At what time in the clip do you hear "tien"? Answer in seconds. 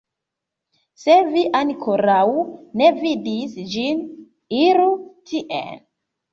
5.33-5.83